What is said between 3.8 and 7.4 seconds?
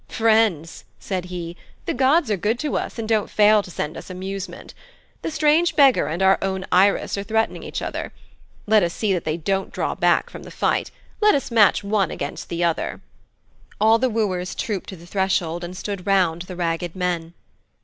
us amusement. The strange beggar and our own Irus are